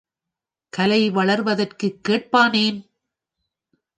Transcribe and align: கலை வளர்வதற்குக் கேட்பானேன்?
கலை 0.69 1.09
வளர்வதற்குக் 1.11 1.99
கேட்பானேன்? 2.09 2.79